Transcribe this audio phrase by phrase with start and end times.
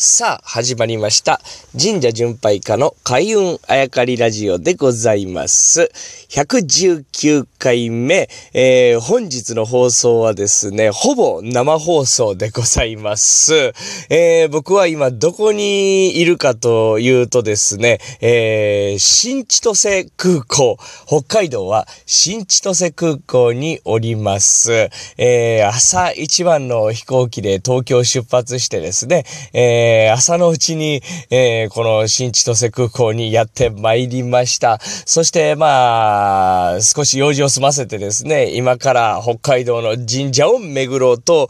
[0.00, 1.40] さあ、始まりました。
[1.72, 5.90] 神社巡拝家の開運あやかりラジオでございます。
[6.28, 13.72] 119回目、えー、本日の放送はですね、ほぼ生放送でございます。
[14.08, 20.78] えー、僕は今どこにいるかというとですね、えー、新千歳空港、
[21.08, 24.90] 北海道は新千歳空港におります。
[25.16, 34.78] え、朝一番の飛行機で東京出発してですね、ええー、朝のうちに、えー、この新千歳空港にやってまいりました。
[34.80, 41.48] そして、まあ、少し用事を済ませてですね、今から北海道の神社を巡ろうと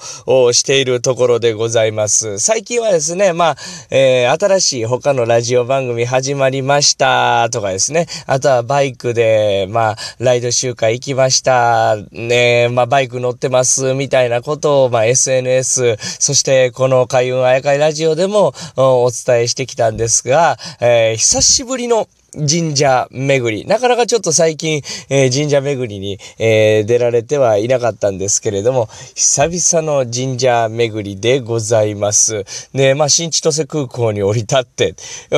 [0.53, 2.39] しているところでございます。
[2.39, 3.57] 最近はですね、まあ、
[3.91, 23.67] えー、新しい他のラジオ番組始まりましたとかですね、あとはバイクで、まあ、ライド集会行きました、ね、まあ、バイク乗ってますみたいなことを、まあ、SNS、そしてこの開運あやかいラジオでももお伝えしてきたんですが、えー、久しぶりの神社巡り。
[23.67, 32.45] なかなかちょっと最近、えー、神社巡りに、えー、出られてはいなかったんですけれども、久々の神社巡りでございます。
[32.75, 34.95] で、まあ、新千歳空港に降り立って、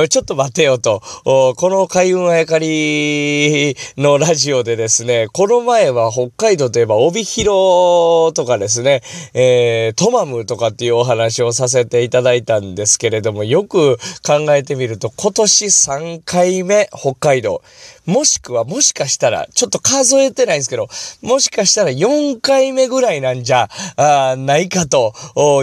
[0.09, 9.01] ちょっと待てよと、この海運あやかりのラジオでですね、この前は北海道といえば帯広とかですね、
[9.33, 17.61] えー、トマムとかっていうお話をさせていただいたんですけれども、よく考えてみると、今年3回目、北海道。
[18.05, 20.87] もしくは、もしかしたら、ちょっと数えてないんですけど、
[21.21, 25.13] もしかしたら4回目ぐらいなんじゃ、あないかと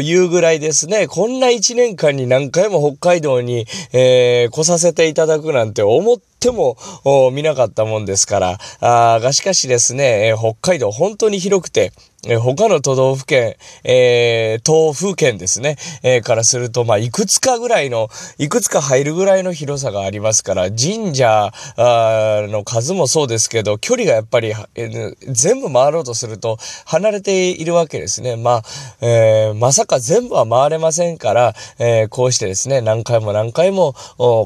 [0.00, 1.08] いうぐらいですね。
[1.08, 6.76] こんな1年間に何回も北海道に、えー、来させていただくなんて思ってっても
[7.32, 11.92] 見なかったもんですから、あがしかしですね、え北海道本当に広くて、
[12.26, 18.08] え他の都道府県、えー、東府県ですね、えー、からすると、まあ、いくつかぐらいの、
[18.38, 28.34] いくつか入るぐらいの広さがありますから、神社の数もそうですけど、距離がやっぱり、えー、全部回ろうとすると離れているわけですね。
[28.34, 28.62] まあ、
[29.00, 33.94] え、まさか全部は回れませんから、え、こうしてですね、何回も何回も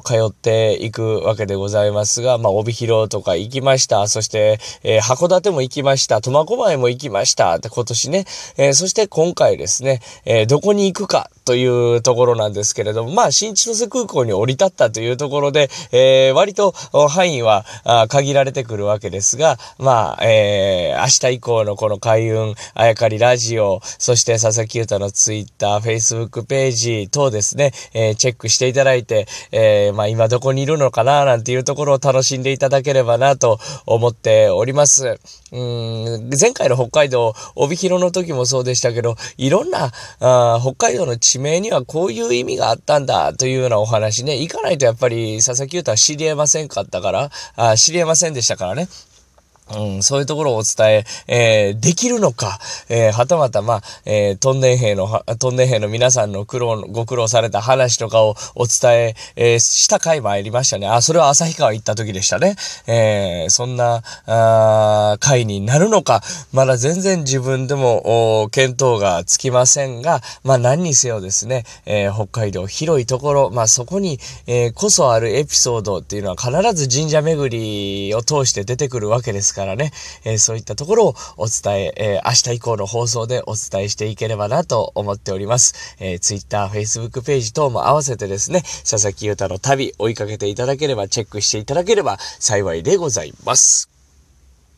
[0.04, 1.81] 通っていくわけでございます。
[2.22, 4.06] が、まあ、帯広とか行きました。
[4.08, 6.20] そして、えー、函館も行きました。
[6.20, 7.58] 苫小牧も行きました。
[7.58, 8.24] 今年ね、
[8.56, 16.72] えー、そして今回ですね、えー、どこに行くかというところなんですけれども、まあ、新千歳空港に降り立ったというところで、えー、割と
[17.08, 17.64] 範囲は
[18.08, 35.18] 限られてくるわけですが、まあ、えー、明日以降のこの開運、あやかりラジオ、そして佐々木優太のツイッター、フェイスブックページ等ですね、えー、チェックしていただいて、えー、まあ、今どこにいるのかな、なんていうとところを楽しんでいただければなと思っております。
[35.52, 39.90] うん、前回の北海道、帯広の時もそうでしたけど、いろんな、
[40.20, 48.88] あ北海道の地名にはこういう意味があったんだというようなお話ね、行かないとやっぱり佐々木優太は知り得ませんかったから、あ知り得ませんでしたからね。
[49.76, 60.86] うん、そういうところをお伝え、えー、できるのか、えー、はたまた、ま、えー、トンネン兵の、トンネン兵の皆さんの苦労、ご苦労された話とかをお伝え、えー、した回もありましたね。
[60.86, 62.56] あ、それは旭川行った時でしたね。
[62.86, 66.22] えー、そんな、あ回になるのか、
[66.52, 79.92] まだ全然自分でも、見当がつきませんが、まあ、何にせよですね、えー、北海道広いところ、まあ、そこに、えー、こそあるエピソードっていうのは必ず神社巡りを通して出てくるわけですから、からね、
[80.24, 85.96] えー、そういったところをお伝え、えー、明日以降の放送でお伝えしていければなと思っております。
[86.00, 93.91] えー、Twitter、Facebook ページ等も合わせてですね、佐々木優太の旅追いかけていただければ、チェックしていただければ幸いでございます。